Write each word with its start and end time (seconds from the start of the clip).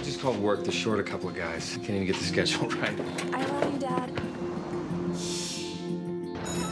I 0.00 0.02
just 0.02 0.22
called 0.22 0.38
work 0.40 0.64
to 0.64 0.72
short 0.72 0.98
a 0.98 1.02
couple 1.02 1.28
of 1.28 1.34
guys. 1.34 1.76
Can't 1.82 1.90
even 1.90 2.06
get 2.06 2.16
the 2.16 2.24
schedule 2.24 2.68
right. 2.78 2.98
I 3.34 3.44
love 3.44 3.70
you, 3.70 3.78
Dad. 3.78 4.08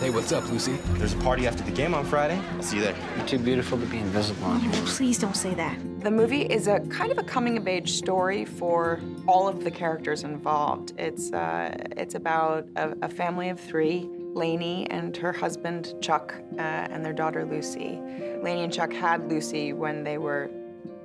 Hey, 0.00 0.08
what's 0.08 0.32
up, 0.32 0.48
Lucy? 0.48 0.78
There's 0.92 1.12
a 1.12 1.18
party 1.18 1.46
after 1.46 1.62
the 1.62 1.70
game 1.70 1.92
on 1.92 2.06
Friday. 2.06 2.40
I'll 2.52 2.62
see 2.62 2.76
you 2.76 2.84
there. 2.84 2.96
You're 3.18 3.26
too 3.26 3.38
beautiful 3.38 3.78
to 3.78 3.84
be 3.84 3.98
invisible 3.98 4.50
anymore. 4.50 4.80
Please 4.86 5.18
don't 5.18 5.36
say 5.36 5.52
that. 5.56 5.78
The 6.00 6.10
movie 6.10 6.40
is 6.40 6.68
a 6.68 6.80
kind 6.88 7.12
of 7.12 7.18
a 7.18 7.22
coming 7.22 7.58
of 7.58 7.68
age 7.68 7.92
story 7.92 8.46
for 8.46 8.98
all 9.26 9.46
of 9.46 9.62
the 9.62 9.70
characters 9.70 10.24
involved. 10.24 10.94
It's 10.96 11.30
uh, 11.30 11.76
it's 11.98 12.14
about 12.14 12.66
a, 12.76 12.96
a 13.02 13.10
family 13.10 13.50
of 13.50 13.60
three: 13.60 14.08
Lainey 14.32 14.86
and 14.90 15.14
her 15.18 15.34
husband 15.34 15.92
Chuck, 16.00 16.34
uh, 16.54 16.62
and 16.62 17.04
their 17.04 17.12
daughter 17.12 17.44
Lucy. 17.44 18.00
Lainey 18.42 18.64
and 18.64 18.72
Chuck 18.72 18.90
had 18.90 19.28
Lucy 19.30 19.74
when 19.74 20.02
they 20.02 20.16
were 20.16 20.50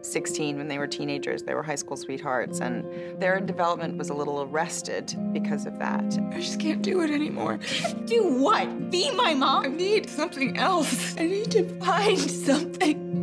16 0.04 0.58
when 0.58 0.68
they 0.68 0.78
were 0.78 0.88
teenagers. 0.88 1.44
They 1.44 1.54
were 1.54 1.64
high 1.64 1.76
school 1.76 1.98
sweethearts, 1.98 2.60
and 2.60 3.22
their 3.22 3.40
development 3.40 3.98
was 3.98 4.10
a 4.10 4.14
little 4.14 4.44
arrested 4.44 5.16
because 5.32 5.66
of 5.66 5.80
that. 5.80 6.04
I 6.32 6.40
just 6.40 6.60
can't 6.60 6.82
do 6.82 7.02
it 7.02 7.10
anymore. 7.10 7.60
Do 8.06 8.40
what? 8.40 8.92
Be 8.92 9.12
my 9.12 9.34
mom? 9.34 9.64
I 9.64 9.68
need 9.68 10.10
something 10.10 10.58
else. 10.58 11.18
I 11.18 11.26
need 11.26 11.52
to 11.52 11.64
find 11.80 12.20
something. 12.20 13.14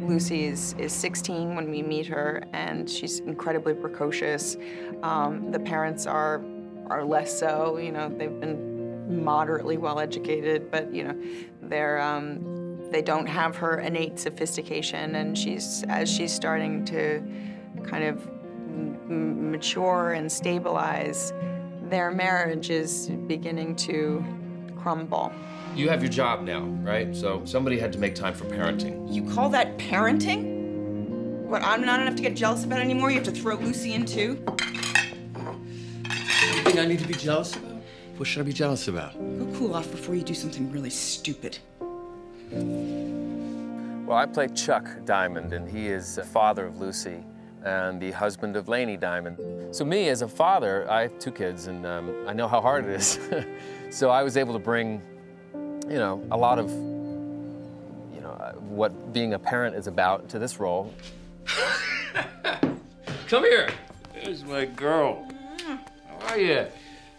Lucy 0.00 0.44
is, 0.44 0.74
is 0.78 0.92
16 0.92 1.54
when 1.54 1.70
we 1.70 1.82
meet 1.82 2.06
her, 2.06 2.42
and 2.52 2.88
she's 2.88 3.20
incredibly 3.20 3.74
precocious. 3.74 4.56
Um, 5.02 5.50
the 5.50 5.60
parents 5.60 6.06
are 6.06 6.42
are 6.90 7.04
less 7.04 7.38
so. 7.38 7.76
You 7.76 7.92
know, 7.92 8.08
they've 8.08 8.40
been 8.40 9.22
moderately 9.22 9.76
well 9.76 10.00
educated, 10.00 10.70
but 10.70 10.92
you 10.94 11.04
know, 11.04 11.22
they're 11.62 12.00
um, 12.00 12.57
they 12.90 13.02
don't 13.02 13.26
have 13.26 13.56
her 13.56 13.78
innate 13.78 14.18
sophistication, 14.18 15.14
and 15.14 15.36
she's 15.36 15.84
as 15.88 16.10
she's 16.10 16.32
starting 16.32 16.84
to 16.86 17.22
kind 17.84 18.04
of 18.04 18.26
m- 18.26 19.50
mature 19.50 20.12
and 20.12 20.30
stabilize, 20.30 21.32
their 21.84 22.10
marriage 22.10 22.70
is 22.70 23.08
beginning 23.26 23.76
to 23.76 24.24
crumble. 24.76 25.32
You 25.74 25.88
have 25.88 26.02
your 26.02 26.10
job 26.10 26.42
now, 26.42 26.60
right? 26.60 27.14
So 27.14 27.44
somebody 27.44 27.78
had 27.78 27.92
to 27.92 27.98
make 27.98 28.14
time 28.14 28.34
for 28.34 28.44
parenting. 28.44 29.12
You 29.12 29.22
call 29.32 29.48
that 29.50 29.78
parenting? 29.78 30.56
What, 31.46 31.62
I'm 31.62 31.84
not 31.84 32.00
enough 32.00 32.16
to 32.16 32.22
get 32.22 32.34
jealous 32.34 32.64
about 32.64 32.80
anymore? 32.80 33.10
You 33.10 33.16
have 33.16 33.24
to 33.24 33.30
throw 33.30 33.54
Lucy 33.56 33.94
in 33.94 34.04
too? 34.04 34.42
Anything 36.06 36.78
I 36.78 36.86
need 36.86 36.98
to 36.98 37.06
be 37.08 37.14
jealous 37.14 37.54
about? 37.54 37.82
What 38.16 38.26
should 38.26 38.40
I 38.40 38.44
be 38.44 38.52
jealous 38.52 38.88
about? 38.88 39.14
Go 39.14 39.46
cool 39.56 39.74
off 39.74 39.90
before 39.90 40.14
you 40.14 40.22
do 40.22 40.34
something 40.34 40.70
really 40.72 40.90
stupid. 40.90 41.58
Well, 42.50 44.16
I 44.16 44.26
play 44.26 44.48
Chuck 44.48 44.88
Diamond, 45.04 45.52
and 45.52 45.68
he 45.68 45.88
is 45.88 46.16
the 46.16 46.24
father 46.24 46.66
of 46.66 46.80
Lucy 46.80 47.22
and 47.64 48.00
the 48.00 48.10
husband 48.12 48.56
of 48.56 48.68
Lainey 48.68 48.96
Diamond. 48.96 49.74
So 49.74 49.84
me, 49.84 50.08
as 50.08 50.22
a 50.22 50.28
father, 50.28 50.90
I 50.90 51.02
have 51.02 51.18
two 51.18 51.30
kids, 51.30 51.66
and 51.66 51.84
um, 51.84 52.14
I 52.26 52.32
know 52.32 52.48
how 52.48 52.60
hard 52.60 52.84
it 52.86 52.90
is. 52.92 53.18
so 53.90 54.10
I 54.10 54.22
was 54.22 54.36
able 54.36 54.52
to 54.54 54.58
bring, 54.58 55.02
you 55.52 55.98
know, 55.98 56.24
a 56.30 56.36
lot 56.36 56.58
of, 56.58 56.70
you 56.70 58.20
know, 58.22 58.30
uh, 58.30 58.52
what 58.52 59.12
being 59.12 59.34
a 59.34 59.38
parent 59.38 59.76
is 59.76 59.86
about 59.86 60.28
to 60.30 60.38
this 60.38 60.58
role. 60.58 60.94
Come 63.28 63.44
here. 63.44 63.68
There's 64.14 64.44
my 64.44 64.64
girl. 64.64 65.28
How 65.66 65.78
are 66.28 66.38
you? 66.38 66.66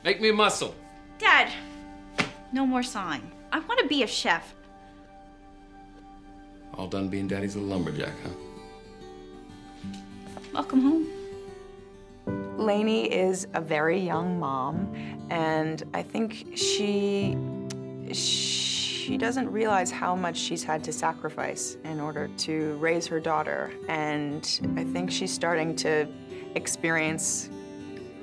Make 0.04 0.22
me 0.22 0.30
a 0.30 0.34
muscle. 0.34 0.74
Dad, 1.20 1.52
no 2.52 2.66
more 2.66 2.82
sawing. 2.82 3.32
I 3.52 3.60
want 3.60 3.80
to 3.82 3.88
be 3.88 4.04
a 4.04 4.08
chef. 4.08 4.56
All 6.80 6.88
done 6.88 7.10
being 7.10 7.28
daddy's 7.28 7.58
little 7.58 7.72
lumberjack, 7.72 8.14
huh? 8.24 8.30
Welcome 10.54 10.80
home. 10.80 11.08
Lainey 12.58 13.14
is 13.14 13.48
a 13.54 13.60
very 13.60 14.00
young 14.00 14.40
mom, 14.40 14.96
and 15.30 15.84
I 15.94 16.02
think 16.02 16.56
she 16.56 17.36
she 18.14 19.18
doesn't 19.18 19.52
realize 19.52 19.92
how 19.92 20.16
much 20.16 20.38
she's 20.38 20.64
had 20.64 20.82
to 20.86 20.94
sacrifice 20.94 21.76
in 21.84 22.00
order 22.00 22.30
to 22.38 22.78
raise 22.78 23.06
her 23.08 23.20
daughter. 23.20 23.74
And 23.90 24.48
I 24.78 24.86
think 24.86 25.12
she's 25.12 25.34
starting 25.34 25.76
to 25.78 26.08
experience 26.56 27.50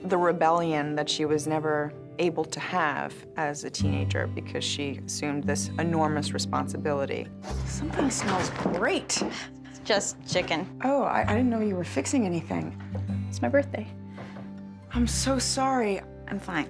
the 0.05 0.17
rebellion 0.17 0.94
that 0.94 1.11
she 1.11 1.27
was 1.27 1.47
never 1.47 1.93
able 2.19 2.44
to 2.44 2.60
have 2.60 3.15
as 3.37 3.65
a 3.65 3.71
teenager 3.71 4.27
because 4.27 4.65
she 4.65 5.00
assumed 5.06 5.44
this 5.44 5.71
enormous 5.78 6.32
responsibility. 6.32 7.28
Something 7.66 8.10
smells 8.10 8.50
great. 8.50 9.22
It's 9.69 9.78
just 9.84 10.16
chicken. 10.26 10.69
Oh, 10.84 11.03
I, 11.03 11.22
I 11.22 11.34
didn't 11.34 11.50
know 11.50 11.60
you 11.60 11.76
were 11.76 11.84
fixing 11.84 12.26
anything. 12.26 12.81
It's 13.28 13.43
my 13.43 13.49
birthday. 13.49 13.87
I'm 14.93 15.06
so 15.06 15.38
sorry. 15.38 16.00
I'm 16.28 16.41
fine. 16.41 16.69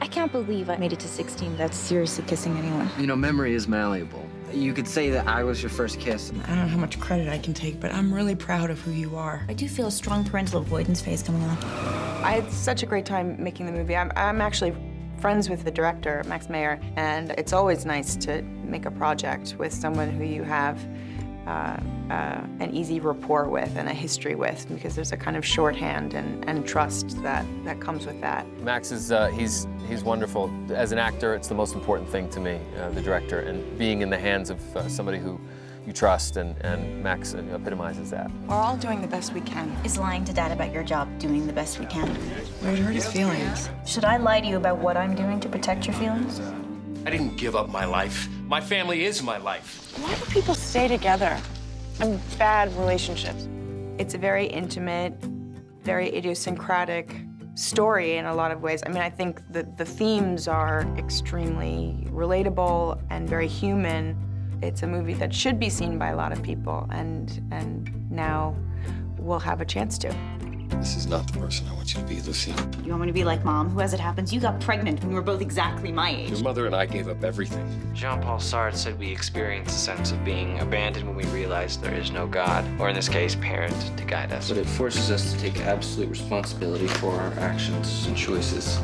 I 0.00 0.06
can't 0.06 0.32
believe 0.32 0.70
I 0.70 0.76
made 0.76 0.92
it 0.92 1.00
to 1.00 1.08
16 1.08 1.52
without 1.52 1.74
seriously 1.74 2.24
kissing 2.26 2.56
anyone. 2.56 2.90
You 2.98 3.06
know, 3.06 3.16
memory 3.16 3.54
is 3.54 3.66
malleable. 3.66 4.24
You 4.52 4.72
could 4.72 4.86
say 4.86 5.10
that 5.10 5.26
I 5.26 5.42
was 5.42 5.62
your 5.62 5.70
first 5.70 5.98
kiss. 5.98 6.30
I 6.44 6.48
don't 6.48 6.58
know 6.58 6.66
how 6.66 6.78
much 6.78 7.00
credit 7.00 7.28
I 7.28 7.38
can 7.38 7.54
take, 7.54 7.80
but 7.80 7.92
I'm 7.92 8.12
really 8.12 8.34
proud 8.34 8.70
of 8.70 8.80
who 8.80 8.92
you 8.92 9.16
are. 9.16 9.44
I 9.48 9.54
do 9.54 9.68
feel 9.68 9.86
a 9.86 9.90
strong 9.90 10.24
parental 10.24 10.60
avoidance 10.60 11.00
phase 11.00 11.22
coming 11.22 11.42
on. 11.42 12.13
I 12.24 12.36
had 12.40 12.50
such 12.50 12.82
a 12.82 12.86
great 12.86 13.04
time 13.04 13.36
making 13.38 13.66
the 13.66 13.72
movie. 13.72 13.94
I'm, 13.94 14.10
I'm 14.16 14.40
actually 14.40 14.74
friends 15.20 15.50
with 15.50 15.62
the 15.62 15.70
director, 15.70 16.22
Max 16.26 16.48
Mayer, 16.48 16.80
and 16.96 17.32
it's 17.32 17.52
always 17.52 17.84
nice 17.84 18.16
to 18.16 18.40
make 18.40 18.86
a 18.86 18.90
project 18.90 19.56
with 19.58 19.74
someone 19.74 20.08
who 20.08 20.24
you 20.24 20.42
have 20.42 20.82
uh, 21.46 21.76
uh, 22.08 22.46
an 22.60 22.70
easy 22.72 22.98
rapport 22.98 23.50
with 23.50 23.76
and 23.76 23.90
a 23.90 23.92
history 23.92 24.36
with, 24.36 24.66
because 24.70 24.94
there's 24.94 25.12
a 25.12 25.18
kind 25.18 25.36
of 25.36 25.44
shorthand 25.44 26.14
and, 26.14 26.48
and 26.48 26.66
trust 26.66 27.22
that, 27.22 27.44
that 27.62 27.78
comes 27.78 28.06
with 28.06 28.18
that. 28.22 28.46
Max 28.62 28.90
is 28.90 29.12
uh, 29.12 29.28
he's 29.28 29.66
he's 29.86 30.02
wonderful. 30.02 30.50
As 30.70 30.92
an 30.92 30.98
actor, 30.98 31.34
it's 31.34 31.48
the 31.48 31.54
most 31.54 31.74
important 31.74 32.08
thing 32.08 32.30
to 32.30 32.40
me, 32.40 32.58
uh, 32.80 32.88
the 32.88 33.02
director, 33.02 33.40
and 33.40 33.78
being 33.78 34.00
in 34.00 34.08
the 34.08 34.18
hands 34.18 34.48
of 34.48 34.76
uh, 34.78 34.88
somebody 34.88 35.18
who 35.18 35.38
you 35.86 35.92
trust, 35.92 36.36
and, 36.36 36.56
and 36.62 37.02
Max 37.02 37.34
epitomizes 37.34 38.10
that. 38.10 38.30
We're 38.48 38.54
all 38.54 38.76
doing 38.76 39.00
the 39.00 39.06
best 39.06 39.32
we 39.32 39.40
can. 39.42 39.70
Is 39.84 39.98
lying 39.98 40.24
to 40.24 40.32
dad 40.32 40.52
about 40.52 40.72
your 40.72 40.82
job 40.82 41.08
doing 41.18 41.46
the 41.46 41.52
best 41.52 41.78
we 41.78 41.86
can? 41.86 42.08
Would 42.62 42.74
it 42.74 42.78
hurt 42.78 42.94
his 42.94 43.06
feelings? 43.06 43.68
Should 43.86 44.04
I 44.04 44.16
lie 44.16 44.40
to 44.40 44.46
you 44.46 44.56
about 44.56 44.78
what 44.78 44.96
I'm 44.96 45.14
doing 45.14 45.40
to 45.40 45.48
protect 45.48 45.86
your 45.86 45.94
feelings? 45.96 46.40
I 47.06 47.10
didn't 47.10 47.36
give 47.36 47.54
up 47.54 47.68
my 47.68 47.84
life. 47.84 48.28
My 48.46 48.60
family 48.60 49.04
is 49.04 49.22
my 49.22 49.36
life. 49.36 49.92
Why 50.00 50.14
do 50.14 50.24
people 50.26 50.54
stay 50.54 50.88
together 50.88 51.38
in 52.00 52.18
bad 52.38 52.74
relationships? 52.76 53.48
It's 53.98 54.14
a 54.14 54.18
very 54.18 54.46
intimate, 54.46 55.14
very 55.82 56.14
idiosyncratic 56.14 57.14
story 57.54 58.16
in 58.16 58.24
a 58.24 58.34
lot 58.34 58.50
of 58.50 58.62
ways. 58.62 58.82
I 58.84 58.88
mean, 58.88 59.02
I 59.02 59.10
think 59.10 59.40
the, 59.52 59.62
the 59.76 59.84
themes 59.84 60.48
are 60.48 60.82
extremely 60.96 62.06
relatable 62.10 63.00
and 63.10 63.28
very 63.28 63.48
human. 63.48 64.16
It's 64.64 64.82
a 64.82 64.86
movie 64.86 65.14
that 65.14 65.34
should 65.34 65.60
be 65.60 65.68
seen 65.68 65.98
by 65.98 66.08
a 66.08 66.16
lot 66.16 66.32
of 66.32 66.42
people, 66.42 66.88
and, 66.90 67.42
and 67.50 68.10
now 68.10 68.56
we'll 69.18 69.38
have 69.38 69.60
a 69.60 69.64
chance 69.64 69.98
to. 69.98 70.16
This 70.78 70.96
is 70.96 71.06
not 71.06 71.30
the 71.30 71.38
person 71.38 71.68
I 71.68 71.74
want 71.74 71.94
you 71.94 72.00
to 72.00 72.06
be, 72.06 72.20
Lucy. 72.22 72.52
You 72.82 72.90
want 72.90 73.02
me 73.02 73.06
to 73.06 73.12
be 73.12 73.24
like 73.24 73.44
mom, 73.44 73.68
who, 73.68 73.80
as 73.80 73.94
it 73.94 74.00
happens, 74.00 74.32
you 74.32 74.40
got 74.40 74.60
pregnant 74.60 75.00
when 75.00 75.10
we 75.10 75.14
were 75.14 75.22
both 75.22 75.40
exactly 75.40 75.92
my 75.92 76.10
age. 76.10 76.30
Your 76.30 76.40
mother 76.40 76.66
and 76.66 76.74
I 76.74 76.86
gave 76.86 77.08
up 77.08 77.22
everything. 77.22 77.66
Jean-Paul 77.94 78.38
Sartre 78.38 78.74
said 78.74 78.98
we 78.98 79.10
experience 79.12 79.70
a 79.70 79.78
sense 79.78 80.12
of 80.12 80.24
being 80.24 80.58
abandoned 80.60 81.06
when 81.06 81.16
we 81.16 81.24
realize 81.26 81.76
there 81.78 81.94
is 81.94 82.10
no 82.10 82.26
God, 82.26 82.64
or 82.80 82.88
in 82.88 82.94
this 82.94 83.08
case, 83.08 83.34
parent, 83.36 83.74
to 83.96 84.04
guide 84.04 84.32
us. 84.32 84.48
But 84.48 84.58
it 84.58 84.66
forces 84.66 85.10
us 85.10 85.32
to 85.32 85.38
take 85.38 85.60
absolute 85.60 86.08
responsibility 86.08 86.88
for 86.88 87.12
our 87.12 87.32
actions 87.34 88.06
and 88.06 88.16
choices. 88.16 88.80